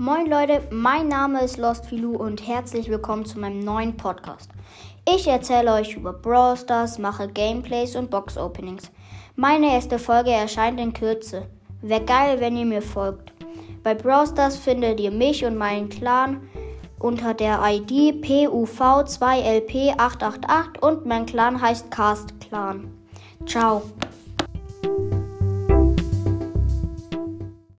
[0.00, 4.50] Moin Leute, mein Name ist Lost Filou und herzlich willkommen zu meinem neuen Podcast.
[5.06, 8.90] Ich erzähle euch über Brawl Stars, mache Gameplays und Box Openings.
[9.36, 11.48] Meine erste Folge erscheint in Kürze.
[11.82, 13.34] Wäre geil, wenn ihr mir folgt.
[13.82, 16.48] Bei Brawl Stars findet ihr mich und meinen Clan
[16.98, 22.90] unter der ID PUV2LP888 und mein Clan heißt Cast Clan.
[23.44, 23.82] Ciao.